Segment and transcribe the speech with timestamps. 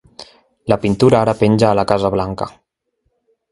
[0.73, 2.51] La pintura ara penja a la Casa Blanca.